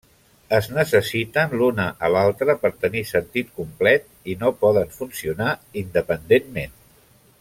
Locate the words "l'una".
1.59-1.85